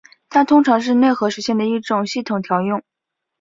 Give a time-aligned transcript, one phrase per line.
[0.29, 2.81] 它通常是内核实现的一种系统调用。